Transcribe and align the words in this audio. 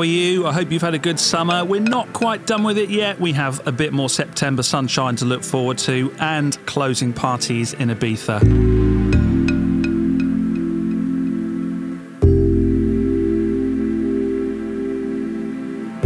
How 0.00 0.04
are 0.04 0.06
you? 0.06 0.46
I 0.46 0.52
hope 0.54 0.72
you've 0.72 0.80
had 0.80 0.94
a 0.94 0.98
good 0.98 1.20
summer. 1.20 1.62
We're 1.62 1.82
not 1.82 2.10
quite 2.14 2.46
done 2.46 2.64
with 2.64 2.78
it 2.78 2.88
yet. 2.88 3.20
We 3.20 3.34
have 3.34 3.66
a 3.66 3.70
bit 3.70 3.92
more 3.92 4.08
September 4.08 4.62
sunshine 4.62 5.14
to 5.16 5.26
look 5.26 5.44
forward 5.44 5.76
to 5.80 6.10
and 6.18 6.56
closing 6.64 7.12
parties 7.12 7.74
in 7.74 7.90
Ibiza. 7.90 8.40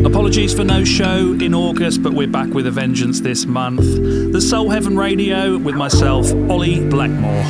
Apologies 0.05 0.55
for 0.55 0.65
no 0.65 0.83
show 0.83 1.33
in 1.35 1.55
August, 1.55 2.03
but 2.03 2.15
we're 2.15 2.27
back 2.27 2.49
with 2.49 2.67
a 2.67 2.73
vengeance 2.73 3.21
this 3.21 3.47
month. 3.47 3.85
The 4.33 4.41
Soul 4.41 4.71
Heaven 4.71 4.97
Radio 4.97 5.57
with 5.57 5.77
myself, 5.77 6.33
Ollie 6.51 6.85
Blackmore. 6.89 7.45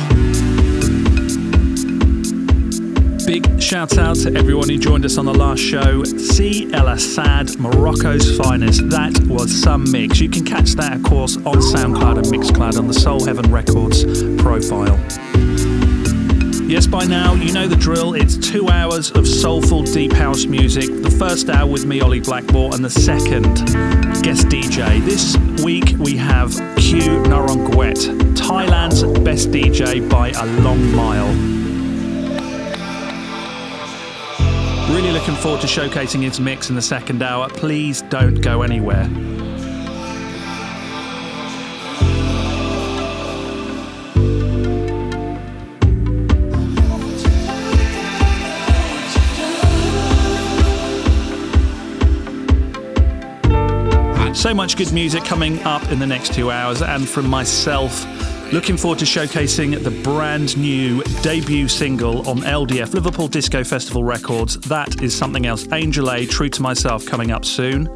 Big 3.25 3.59
shout 3.59 3.97
out 3.97 4.15
to 4.17 4.35
everyone 4.35 4.69
who 4.69 4.77
joined 4.77 5.03
us 5.03 5.17
on 5.17 5.25
the 5.25 5.33
last 5.33 5.59
show. 5.59 6.03
Cee 6.03 6.67
ElAssaad, 6.67 7.57
Morocco's 7.57 8.37
finest. 8.37 8.87
That 8.91 9.19
was 9.27 9.51
some 9.51 9.91
mix. 9.91 10.19
You 10.19 10.29
can 10.29 10.45
catch 10.45 10.73
that, 10.73 10.97
of 10.97 11.03
course, 11.03 11.35
on 11.37 11.55
SoundCloud 11.55 12.17
and 12.19 12.27
Mixcloud 12.27 12.77
on 12.77 12.87
the 12.87 12.93
Soul 12.93 13.25
Heaven 13.25 13.51
Records 13.51 14.03
profile. 14.41 14.99
Yes, 16.69 16.85
by 16.85 17.05
now, 17.05 17.33
you 17.33 17.51
know 17.51 17.67
the 17.67 17.75
drill. 17.75 18.13
It's 18.13 18.37
two 18.37 18.69
hours 18.69 19.09
of 19.11 19.27
soulful 19.27 19.81
deep 19.81 20.13
house 20.13 20.45
music. 20.45 20.85
The 20.85 21.15
first 21.17 21.49
hour 21.49 21.65
with 21.69 21.85
me, 21.85 22.01
Ollie 22.01 22.19
Blackmore, 22.19 22.75
and 22.75 22.85
the 22.85 22.91
second 22.91 23.55
guest 24.23 24.47
DJ. 24.49 25.03
This 25.03 25.35
week 25.63 25.95
we 25.97 26.15
have 26.17 26.51
Q 26.77 26.99
Narongwate, 27.23 28.35
Thailand's 28.35 29.03
best 29.21 29.49
DJ 29.49 30.07
by 30.07 30.29
a 30.29 30.45
long 30.61 30.91
mile. 30.91 31.54
Really 34.95 35.11
looking 35.11 35.35
forward 35.35 35.59
to 35.59 35.67
showcasing 35.67 36.21
his 36.21 36.39
mix 36.39 36.69
in 36.69 36.75
the 36.75 36.81
second 36.81 37.21
hour. 37.21 37.49
Please 37.49 38.01
don't 38.03 38.39
go 38.39 38.61
anywhere. 38.61 39.03
So 54.33 54.53
much 54.53 54.77
good 54.77 54.93
music 54.93 55.25
coming 55.25 55.61
up 55.63 55.91
in 55.91 55.99
the 55.99 56.07
next 56.07 56.33
two 56.33 56.51
hours, 56.51 56.81
and 56.81 57.05
from 57.05 57.27
myself, 57.27 58.05
Looking 58.51 58.77
forward 58.77 58.99
to 58.99 59.05
showcasing 59.05 59.83
the 59.83 59.91
brand 59.91 60.55
new 60.55 61.01
debut 61.21 61.67
single 61.67 62.27
on 62.29 62.37
LDF 62.39 62.93
Liverpool 62.93 63.27
Disco 63.27 63.63
Festival 63.63 64.03
Records. 64.03 64.57
That 64.59 65.01
is 65.01 65.17
something 65.17 65.45
else. 65.45 65.67
Angel 65.73 66.11
A, 66.11 66.25
True 66.25 66.49
to 66.49 66.61
Myself, 66.61 67.05
coming 67.05 67.31
up 67.31 67.43
soon. 67.43 67.89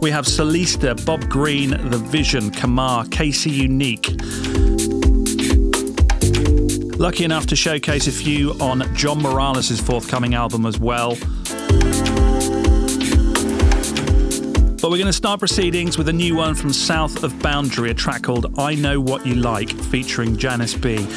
We 0.00 0.10
have 0.10 0.26
Solista, 0.26 1.04
Bob 1.04 1.28
Green, 1.28 1.70
The 1.90 1.98
Vision, 1.98 2.50
Kamar, 2.50 3.06
Casey 3.06 3.50
Unique. 3.50 4.10
Lucky 6.98 7.24
enough 7.24 7.46
to 7.46 7.56
showcase 7.56 8.06
a 8.06 8.12
few 8.12 8.52
on 8.60 8.94
John 8.94 9.20
Morales' 9.20 9.80
forthcoming 9.80 10.34
album 10.34 10.66
as 10.66 10.78
well. 10.78 11.16
But 14.84 14.90
we're 14.90 14.98
going 14.98 15.06
to 15.06 15.14
start 15.14 15.40
proceedings 15.40 15.96
with 15.96 16.10
a 16.10 16.12
new 16.12 16.36
one 16.36 16.54
from 16.54 16.70
South 16.70 17.24
of 17.24 17.38
Boundary, 17.40 17.90
a 17.90 17.94
track 17.94 18.24
called 18.24 18.58
I 18.58 18.74
Know 18.74 19.00
What 19.00 19.24
You 19.24 19.36
Like, 19.36 19.70
featuring 19.70 20.36
Janice 20.36 20.74
B. 20.74 21.08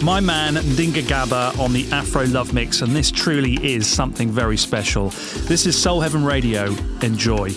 My 0.00 0.20
man 0.20 0.54
Ndinga 0.54 1.08
Gaba 1.08 1.52
on 1.58 1.72
the 1.72 1.90
Afro 1.90 2.26
Love 2.26 2.54
Mix, 2.54 2.82
and 2.82 2.94
this 2.94 3.10
truly 3.10 3.54
is 3.66 3.84
something 3.84 4.30
very 4.30 4.56
special. 4.56 5.08
This 5.48 5.66
is 5.66 5.76
Soul 5.76 6.02
Heaven 6.02 6.24
Radio. 6.24 6.66
Enjoy. 7.02 7.50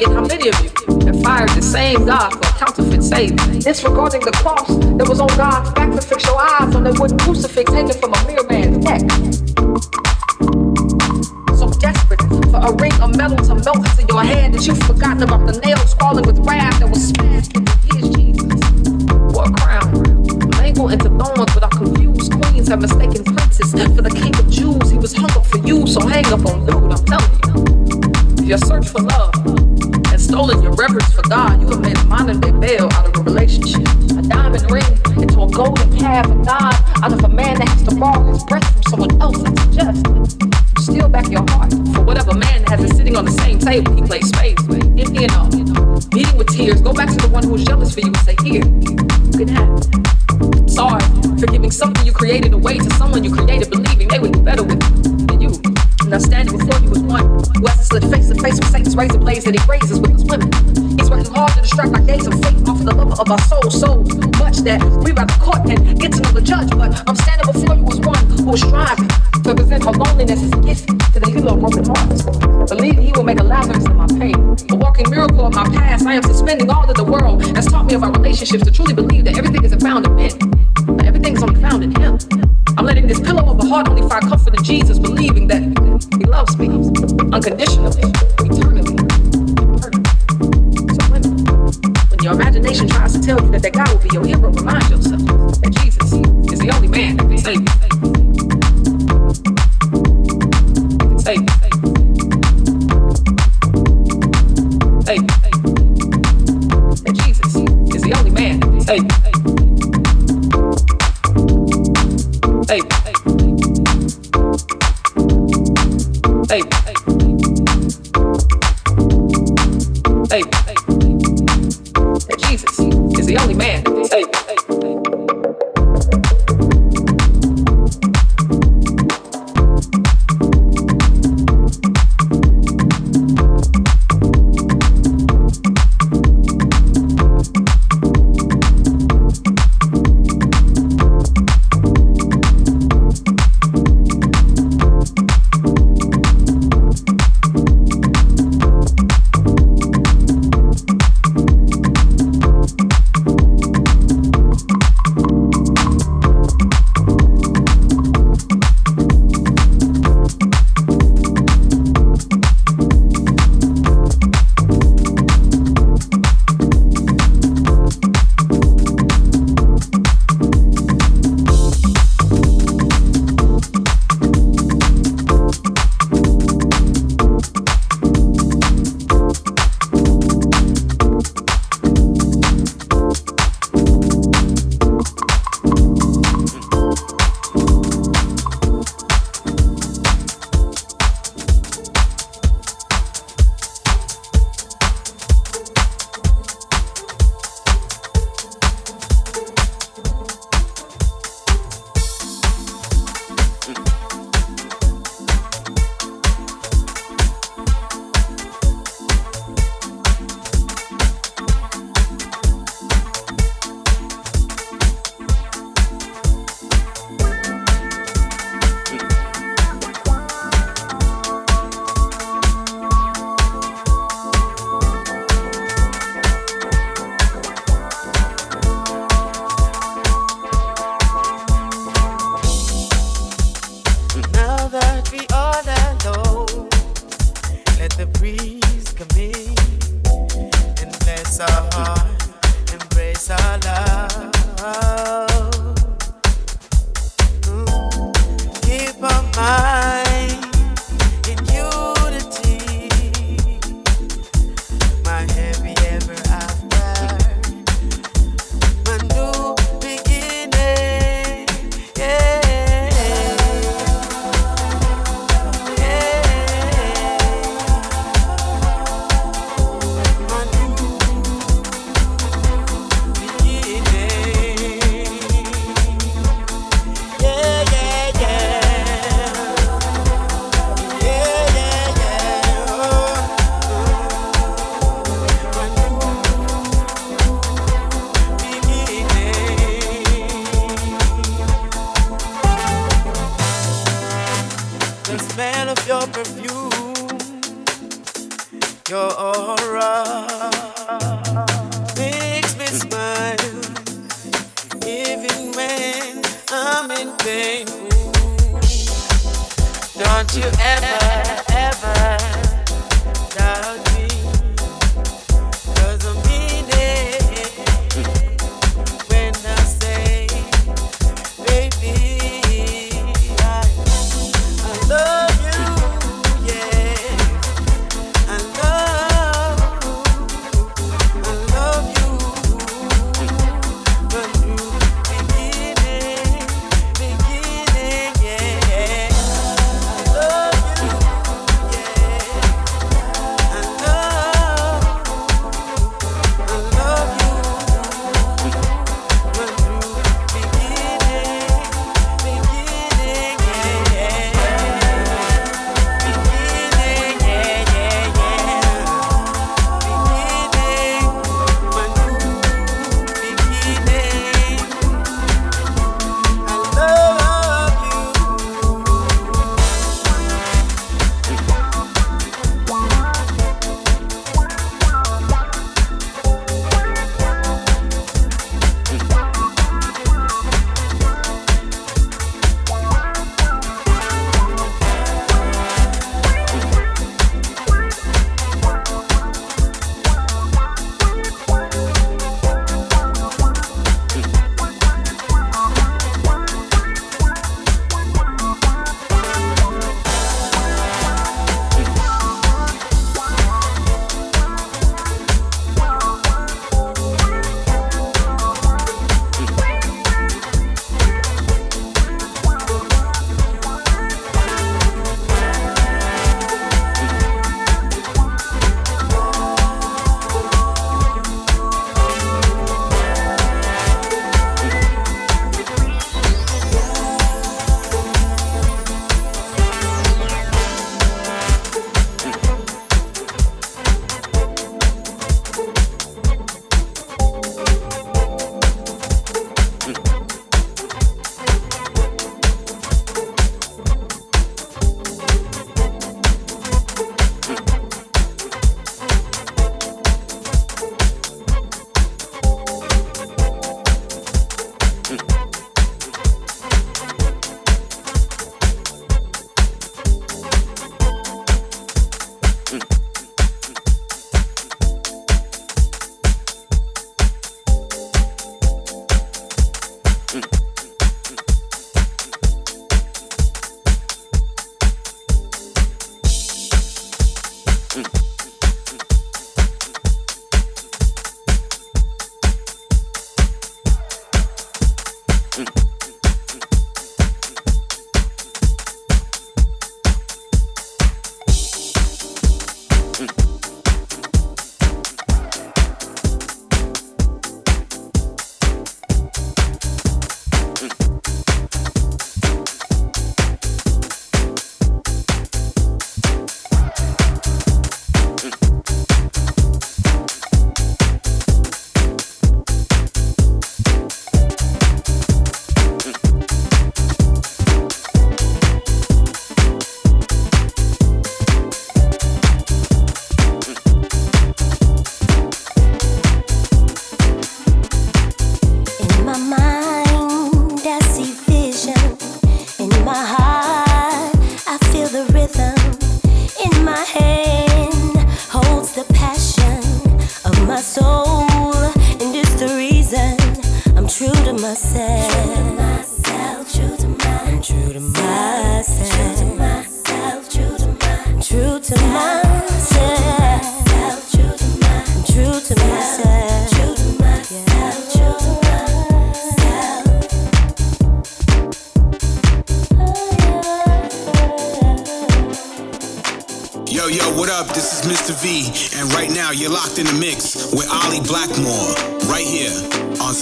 yet 0.00 0.10
how 0.12 0.26
many 0.26 0.48
of 0.48 0.54
you 0.60 0.70
have 1.06 1.22
fired 1.22 1.48
the 1.50 1.62
same 1.62 2.04
God 2.04 2.32
for 2.32 2.40
a 2.40 2.58
counterfeit 2.58 3.02
Savior, 3.02 3.60
disregarding 3.60 4.20
the 4.20 4.32
cross. 4.32 4.75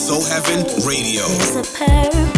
Soul 0.04 0.22
Heaven 0.22 0.66
Radio. 0.84 2.33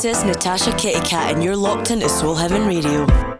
This 0.00 0.18
is 0.18 0.22
Natasha 0.22 0.70
Kitty 0.76 1.00
Cat, 1.00 1.34
and 1.34 1.42
you're 1.42 1.56
locked 1.56 1.90
into 1.90 2.08
Soul 2.08 2.36
Heaven 2.36 2.68
Radio. 2.68 3.37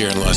Here 0.00 0.08
in 0.08 0.18
Los 0.18 0.29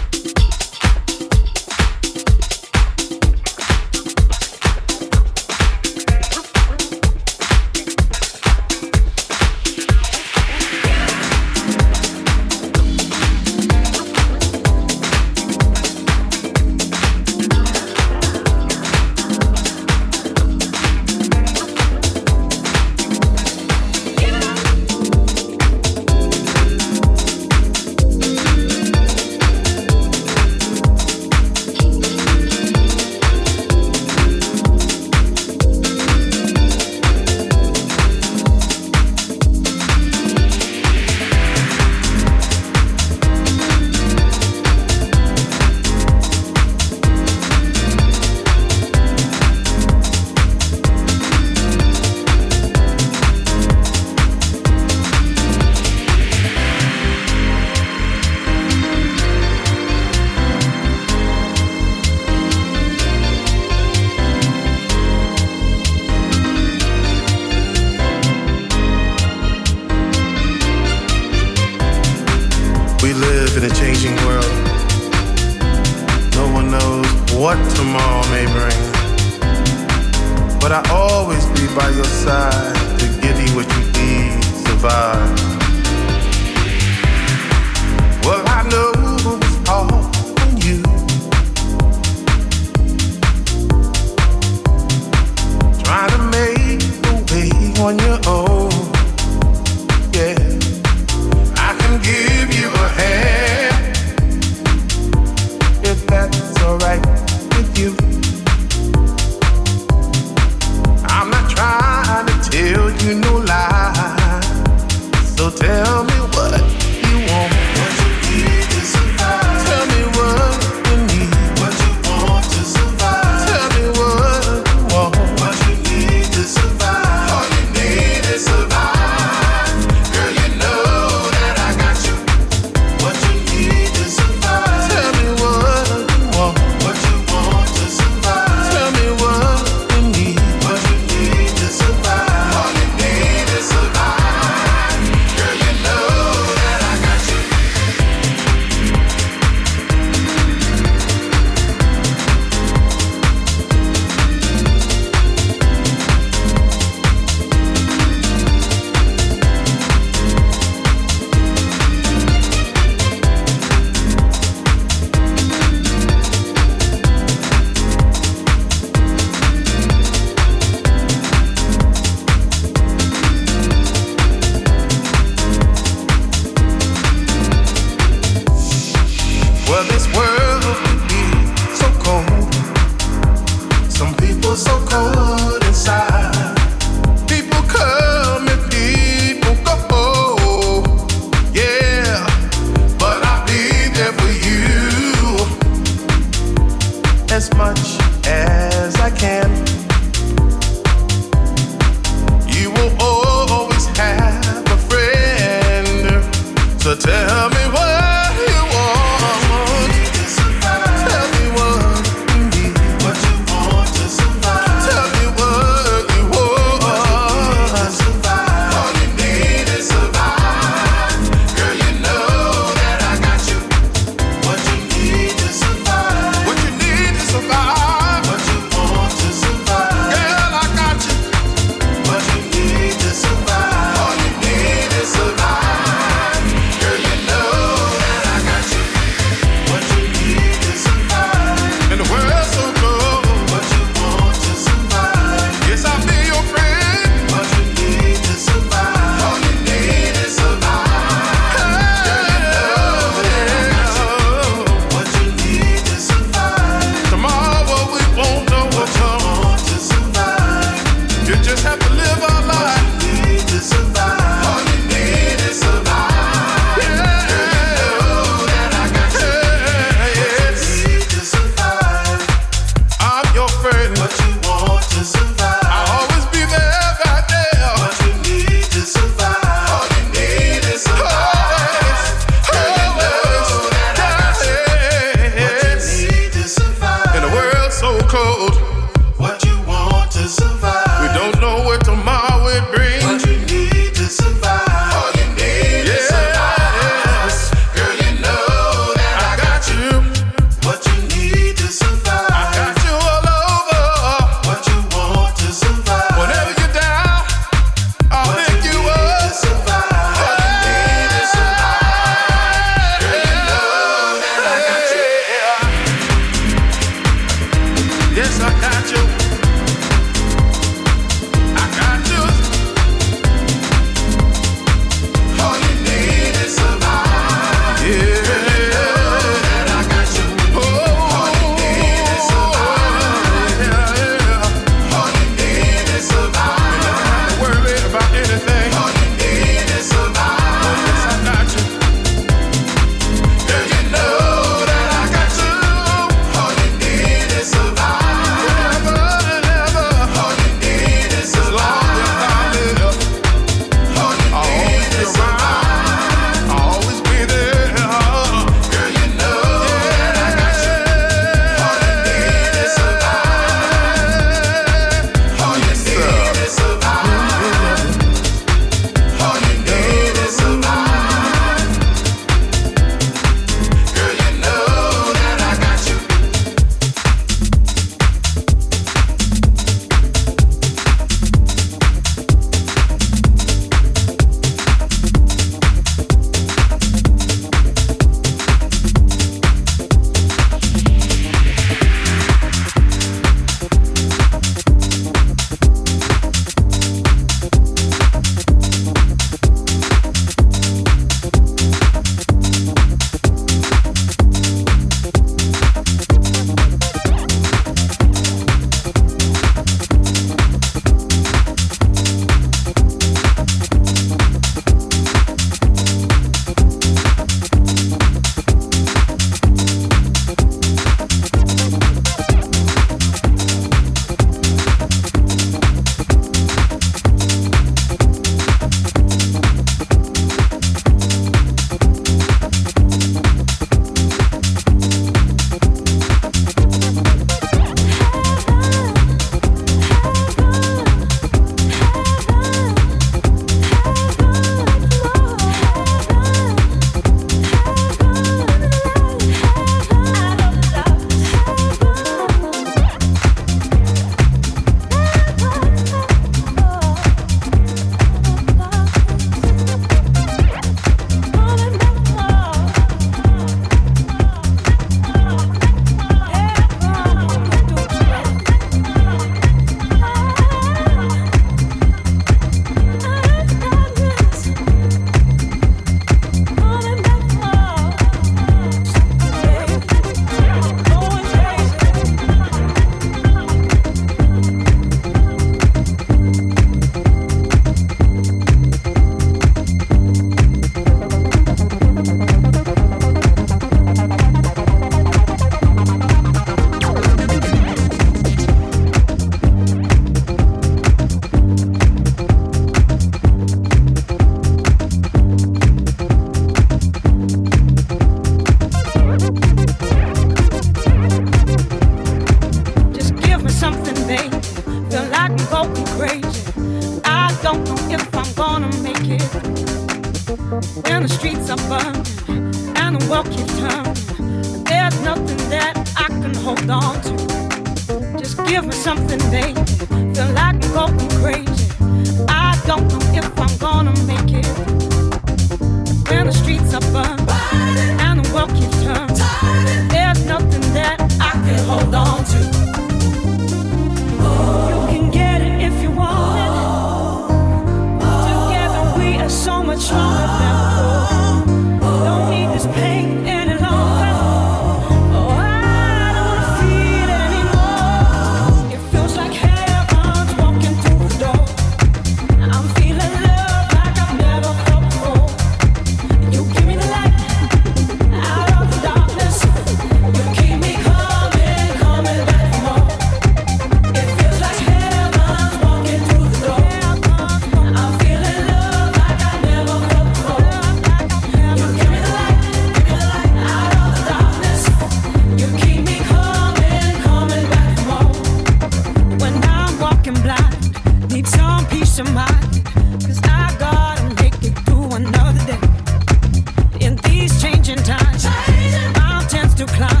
Give 599.61 599.79
me 599.79 600.00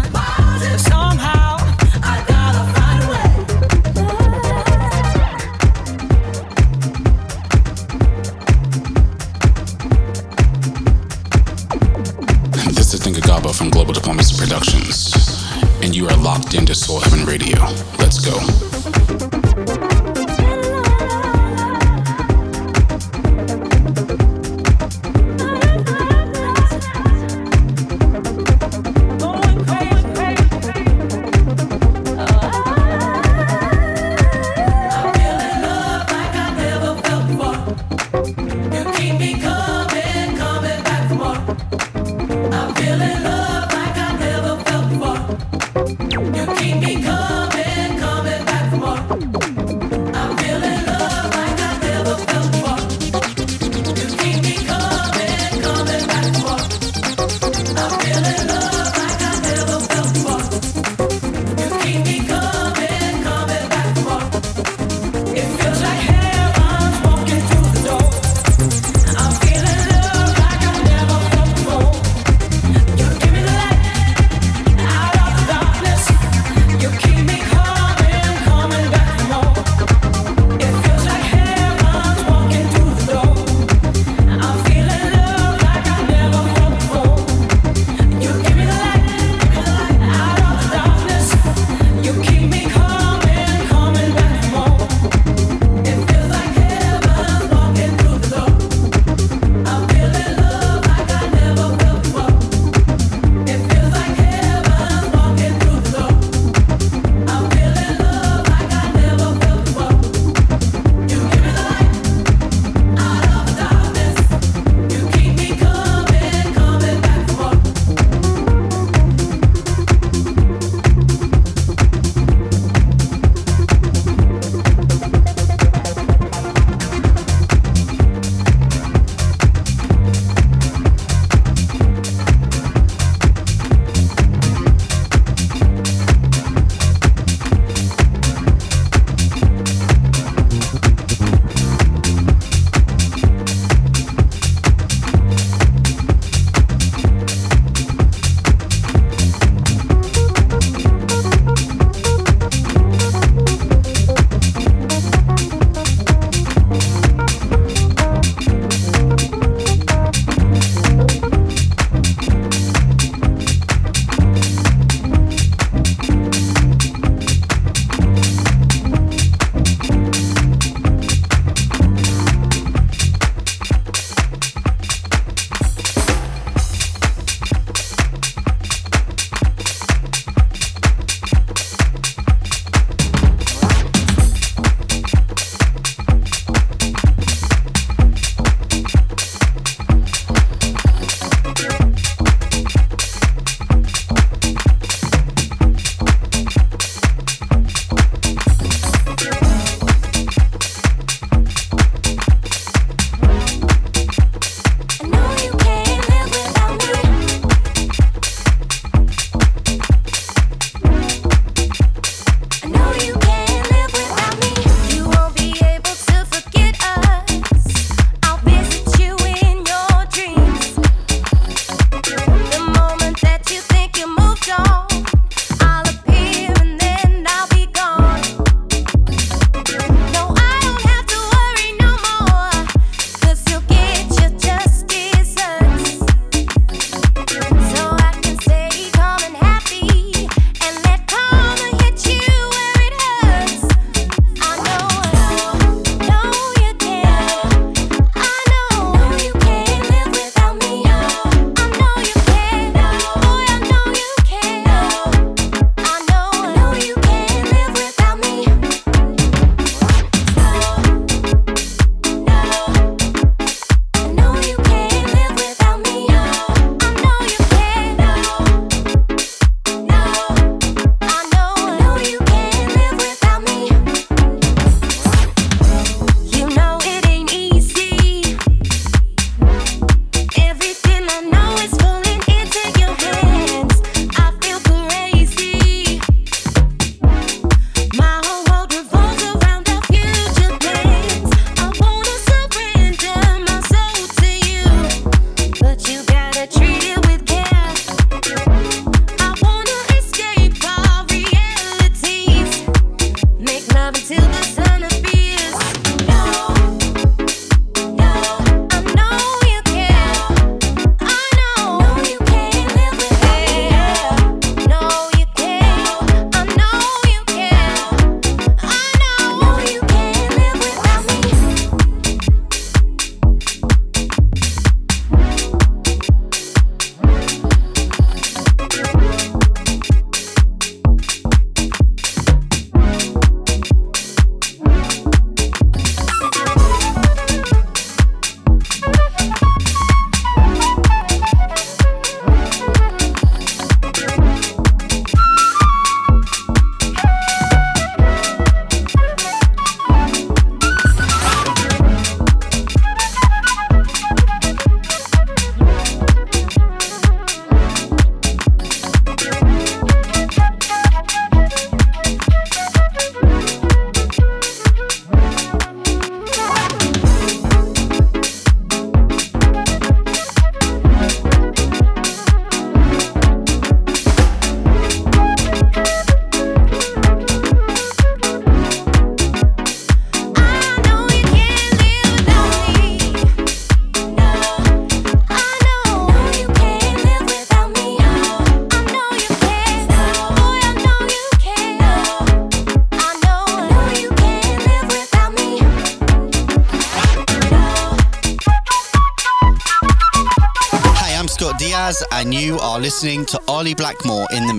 listening 403.01 403.25
to 403.25 403.41
Ollie 403.47 403.73
Blackmore 403.73 404.27
in 404.31 404.45
the 404.45 404.50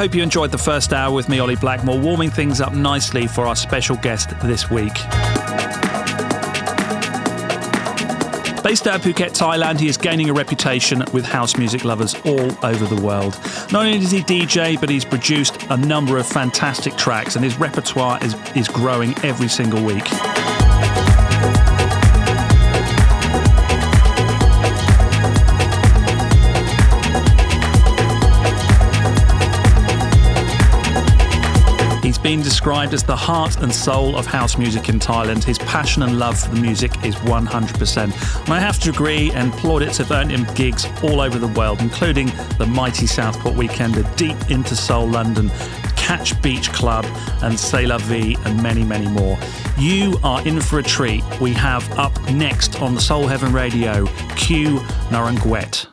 hope 0.00 0.14
you 0.14 0.22
enjoyed 0.22 0.50
the 0.50 0.56
first 0.56 0.94
hour 0.94 1.14
with 1.14 1.28
me, 1.28 1.40
Ollie 1.40 1.56
Blackmore, 1.56 1.98
warming 1.98 2.30
things 2.30 2.62
up 2.62 2.72
nicely 2.72 3.26
for 3.26 3.46
our 3.46 3.54
special 3.54 3.96
guest 3.96 4.30
this 4.44 4.70
week. 4.70 4.94
Based 8.64 8.86
out 8.86 8.96
of 8.96 9.02
Phuket, 9.02 9.36
Thailand, 9.36 9.78
he 9.78 9.88
is 9.88 9.98
gaining 9.98 10.30
a 10.30 10.32
reputation 10.32 11.04
with 11.12 11.26
house 11.26 11.58
music 11.58 11.84
lovers 11.84 12.14
all 12.24 12.50
over 12.64 12.86
the 12.86 12.98
world. 13.02 13.38
Not 13.72 13.84
only 13.84 13.98
does 13.98 14.10
he 14.10 14.20
DJ, 14.20 14.80
but 14.80 14.88
he's 14.88 15.04
produced 15.04 15.62
a 15.64 15.76
number 15.76 16.16
of 16.16 16.26
fantastic 16.26 16.96
tracks, 16.96 17.36
and 17.36 17.44
his 17.44 17.58
repertoire 17.58 18.18
is, 18.24 18.34
is 18.56 18.68
growing 18.68 19.14
every 19.22 19.48
single 19.48 19.84
week. 19.84 20.06
Been 32.22 32.42
described 32.42 32.92
as 32.92 33.02
the 33.02 33.16
heart 33.16 33.62
and 33.62 33.74
soul 33.74 34.16
of 34.16 34.26
house 34.26 34.58
music 34.58 34.88
in 34.88 34.98
Thailand. 34.98 35.42
His 35.42 35.58
passion 35.58 36.02
and 36.02 36.18
love 36.18 36.38
for 36.38 36.54
the 36.54 36.60
music 36.60 36.92
is 37.02 37.14
100%. 37.16 38.44
And 38.44 38.52
I 38.52 38.60
have 38.60 38.78
to 38.80 38.90
agree, 38.90 39.30
and 39.32 39.52
plaudits 39.54 39.98
have 39.98 40.10
earned 40.10 40.30
him 40.30 40.46
gigs 40.54 40.86
all 41.02 41.20
over 41.20 41.38
the 41.38 41.48
world, 41.48 41.80
including 41.80 42.26
the 42.58 42.66
mighty 42.66 43.06
Southport 43.06 43.56
Weekend, 43.56 43.70
Weekender, 43.80 44.16
deep 44.16 44.50
into 44.50 44.76
Soul 44.76 45.06
London, 45.06 45.50
Catch 45.96 46.40
Beach 46.42 46.72
Club, 46.72 47.04
and 47.42 47.58
C'est 47.58 47.86
La 47.86 47.98
Vie, 47.98 48.36
and 48.44 48.62
many, 48.62 48.84
many 48.84 49.08
more. 49.08 49.38
You 49.78 50.18
are 50.22 50.46
in 50.46 50.60
for 50.60 50.78
a 50.78 50.82
treat. 50.82 51.22
We 51.40 51.52
have 51.54 51.88
up 51.98 52.12
next 52.30 52.80
on 52.82 52.94
the 52.94 53.00
Soul 53.00 53.26
Heaven 53.26 53.52
Radio, 53.52 54.06
Q 54.36 54.78
Narongwate. 55.10 55.89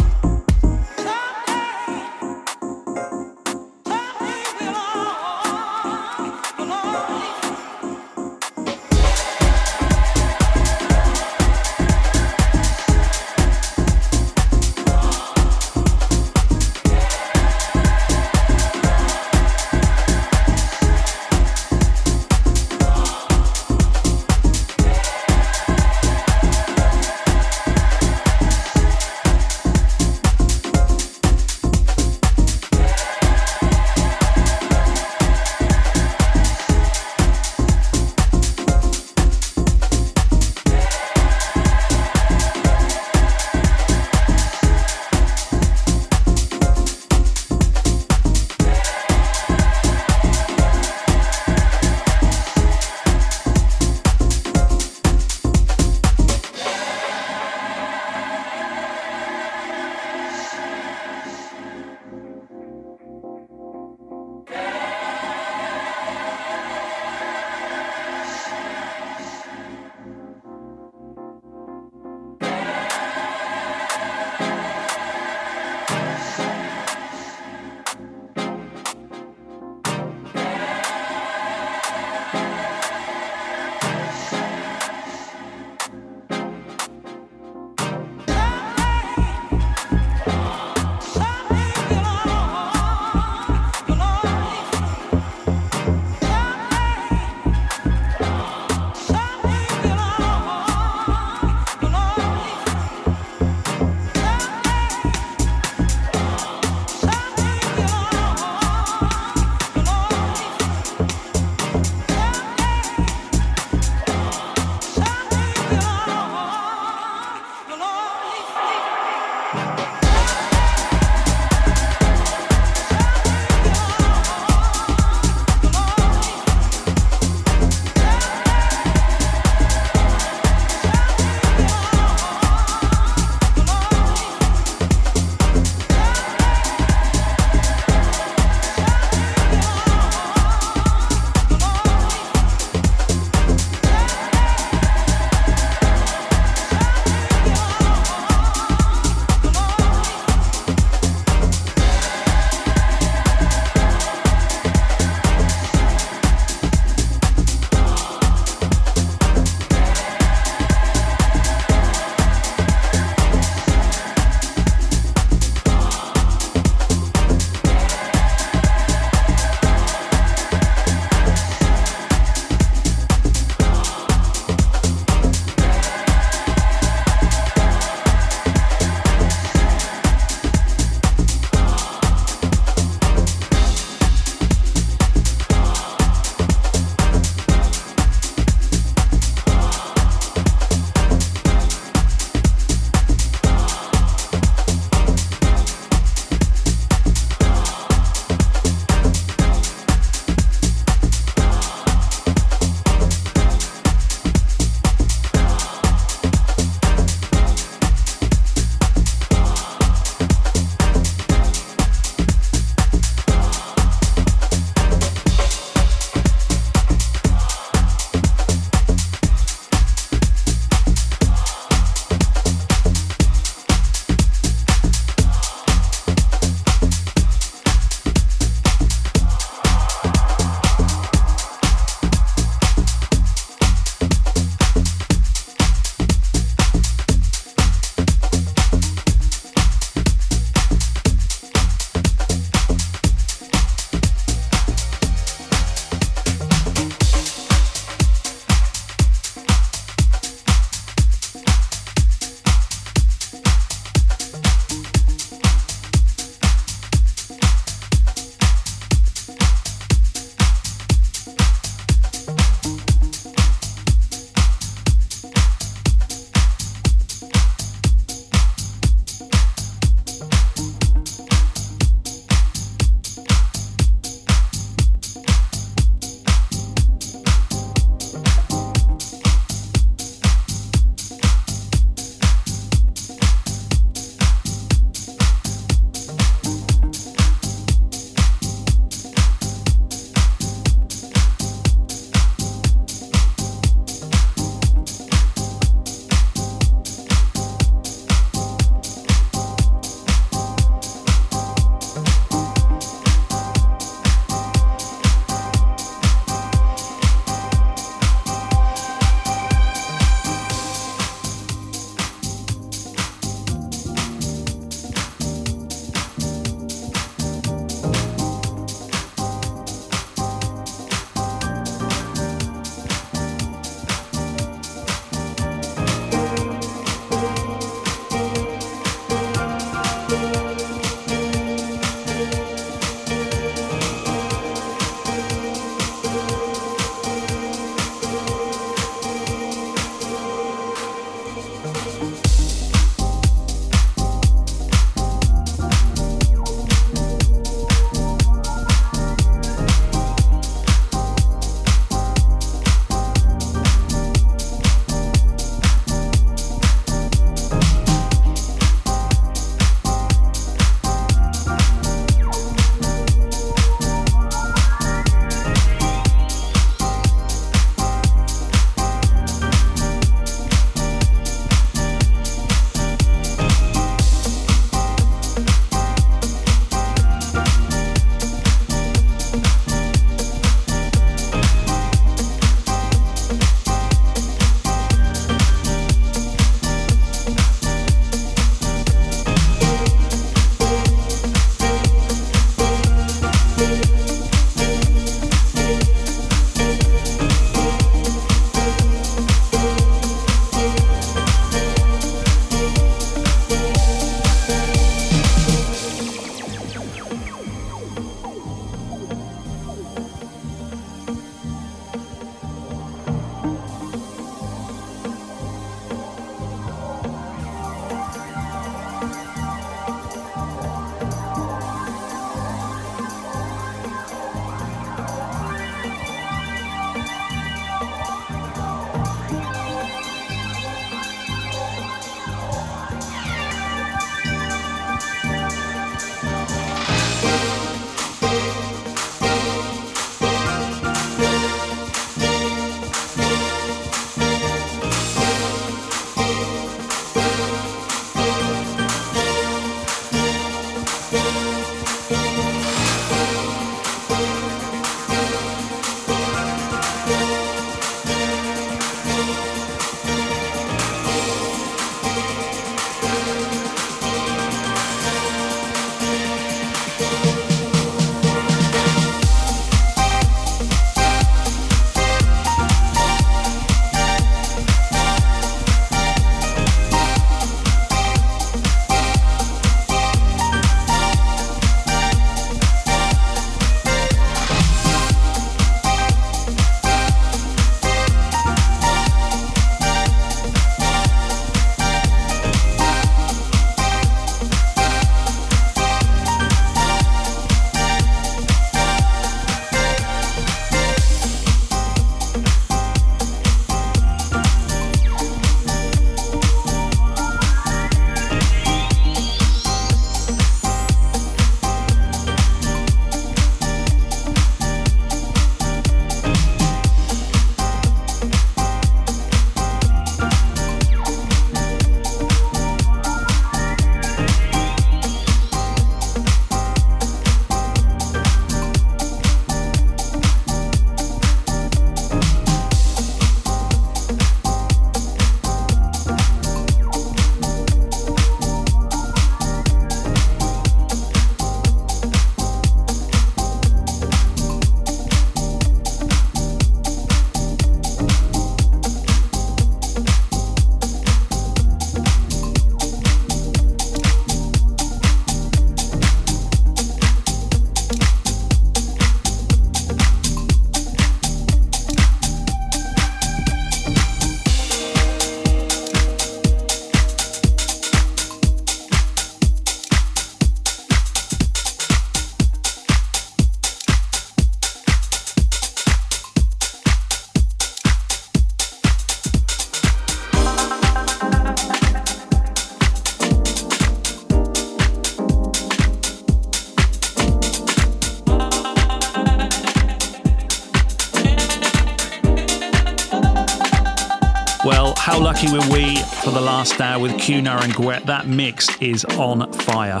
Last 596.66 596.80
hour 596.80 596.98
with 597.00 597.16
Q 597.20 597.42
Narongwate? 597.42 598.06
That 598.06 598.26
mix 598.26 598.66
is 598.82 599.04
on 599.04 599.52
fire. 599.52 600.00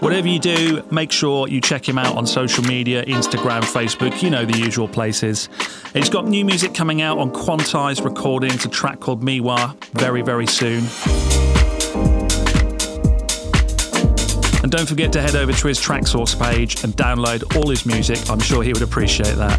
Whatever 0.00 0.28
you 0.28 0.38
do, 0.38 0.84
make 0.90 1.10
sure 1.10 1.48
you 1.48 1.62
check 1.62 1.88
him 1.88 1.96
out 1.96 2.18
on 2.18 2.26
social 2.26 2.62
media 2.64 3.02
Instagram, 3.06 3.62
Facebook, 3.62 4.22
you 4.22 4.28
know 4.28 4.44
the 4.44 4.58
usual 4.58 4.86
places. 4.86 5.48
He's 5.94 6.10
got 6.10 6.26
new 6.26 6.44
music 6.44 6.74
coming 6.74 7.00
out 7.00 7.16
on 7.16 7.30
Quantize 7.30 8.04
Recordings, 8.04 8.66
a 8.66 8.68
track 8.68 9.00
called 9.00 9.22
Miwa, 9.22 9.74
very, 9.94 10.20
very 10.20 10.46
soon. 10.46 10.84
And 14.62 14.70
don't 14.70 14.86
forget 14.86 15.14
to 15.14 15.22
head 15.22 15.34
over 15.34 15.54
to 15.54 15.66
his 15.66 15.80
Traxsource 15.80 16.38
page 16.38 16.84
and 16.84 16.92
download 16.92 17.56
all 17.56 17.70
his 17.70 17.86
music. 17.86 18.18
I'm 18.28 18.40
sure 18.40 18.62
he 18.62 18.74
would 18.74 18.82
appreciate 18.82 19.36
that. 19.36 19.58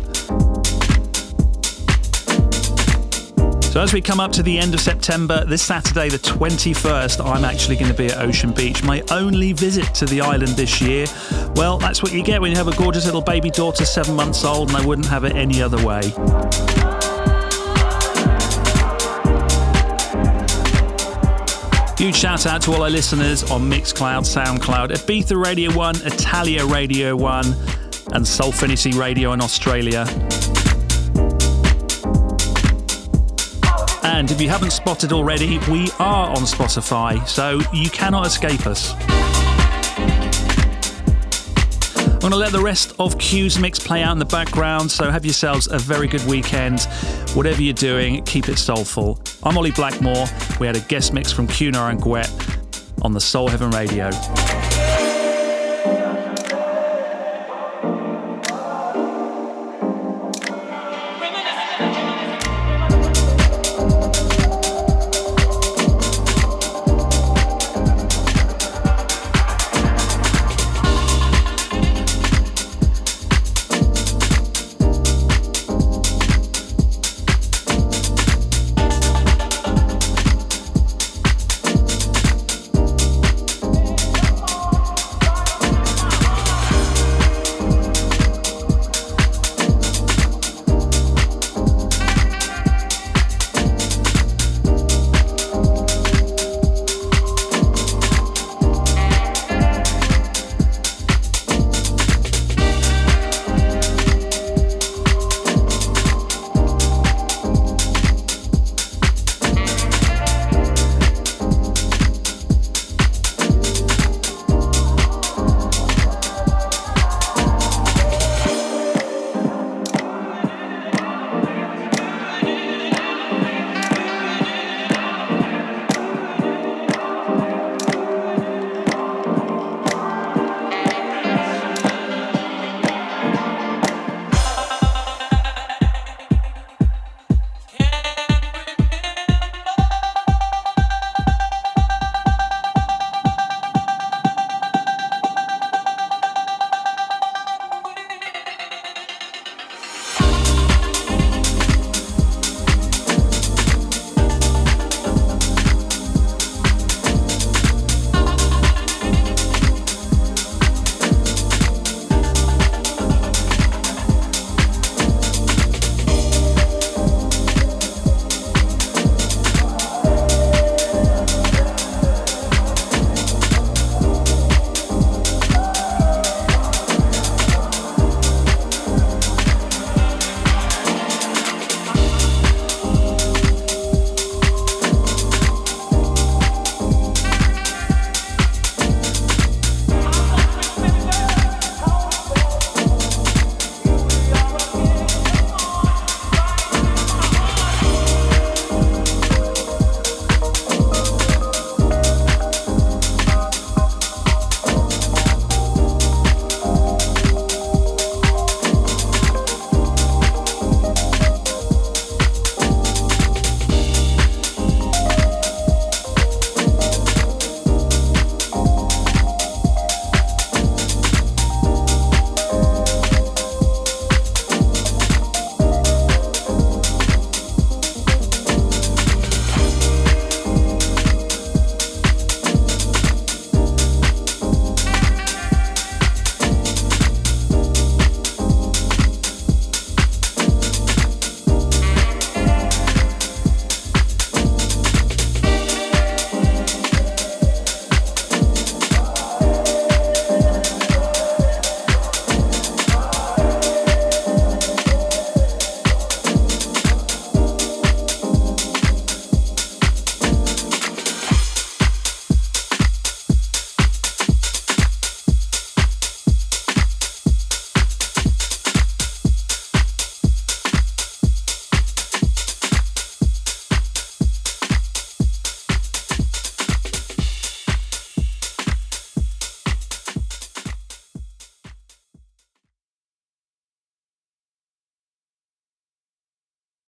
So, 3.75 3.81
as 3.81 3.91
we 3.91 3.99
come 3.99 4.21
up 4.21 4.31
to 4.31 4.41
the 4.41 4.57
end 4.57 4.73
of 4.73 4.79
September, 4.79 5.43
this 5.43 5.61
Saturday, 5.61 6.07
the 6.07 6.17
21st, 6.17 7.19
I'm 7.25 7.43
actually 7.43 7.75
going 7.75 7.91
to 7.91 7.97
be 7.97 8.05
at 8.05 8.19
Ocean 8.19 8.53
Beach. 8.53 8.81
My 8.85 9.03
only 9.11 9.51
visit 9.51 9.93
to 9.95 10.05
the 10.05 10.21
island 10.21 10.53
this 10.53 10.79
year. 10.79 11.07
Well, 11.57 11.77
that's 11.77 12.01
what 12.01 12.13
you 12.13 12.23
get 12.23 12.39
when 12.39 12.51
you 12.51 12.57
have 12.57 12.69
a 12.69 12.75
gorgeous 12.77 13.03
little 13.03 13.21
baby 13.21 13.49
daughter, 13.49 13.83
seven 13.83 14.15
months 14.15 14.45
old, 14.45 14.69
and 14.69 14.77
I 14.77 14.85
wouldn't 14.85 15.07
have 15.07 15.25
it 15.25 15.35
any 15.35 15.61
other 15.61 15.75
way. 15.85 16.03
Huge 21.97 22.15
shout 22.15 22.45
out 22.45 22.61
to 22.61 22.71
all 22.71 22.81
our 22.81 22.89
listeners 22.89 23.43
on 23.51 23.69
Mixcloud, 23.69 24.23
Soundcloud, 24.23 24.91
Ibiza 24.91 25.35
Radio 25.35 25.73
1, 25.73 25.97
Italia 26.05 26.65
Radio 26.65 27.13
1, 27.13 27.45
and 28.13 28.23
Soulfinity 28.23 28.97
Radio 28.97 29.33
in 29.33 29.41
Australia. 29.41 30.05
And 34.15 34.31
if 34.31 34.39
you 34.39 34.47
haven't 34.47 34.71
spotted 34.71 35.11
already, 35.11 35.59
we 35.69 35.91
are 35.99 36.29
on 36.29 36.43
Spotify, 36.43 37.27
so 37.27 37.59
you 37.73 37.89
cannot 37.89 38.25
escape 38.25 38.65
us. 38.65 38.93
I'm 42.07 42.19
going 42.19 42.31
to 42.31 42.37
let 42.37 42.53
the 42.53 42.61
rest 42.61 42.95
of 42.97 43.19
Q's 43.19 43.59
mix 43.59 43.77
play 43.77 44.03
out 44.03 44.13
in 44.13 44.19
the 44.19 44.23
background, 44.23 44.89
so 44.89 45.11
have 45.11 45.25
yourselves 45.25 45.67
a 45.67 45.77
very 45.77 46.07
good 46.07 46.25
weekend. 46.27 46.83
Whatever 47.33 47.61
you're 47.61 47.73
doing, 47.73 48.23
keep 48.23 48.47
it 48.47 48.57
soulful. 48.57 49.19
I'm 49.43 49.57
Ollie 49.57 49.71
Blackmore. 49.71 50.27
We 50.61 50.65
had 50.65 50.77
a 50.77 50.81
guest 50.87 51.11
mix 51.11 51.33
from 51.33 51.45
Q 51.45 51.71
Narongwate 51.71 53.03
on 53.03 53.11
the 53.11 53.19
Soul 53.19 53.49
Heaven 53.49 53.69
Radio. 53.71 54.11